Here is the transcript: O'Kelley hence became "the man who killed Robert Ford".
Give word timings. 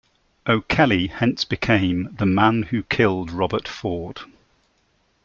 O'Kelley 0.47 1.09
hence 1.09 1.45
became 1.45 2.15
"the 2.17 2.25
man 2.25 2.63
who 2.63 2.81
killed 2.81 3.29
Robert 3.29 3.67
Ford". 3.67 4.21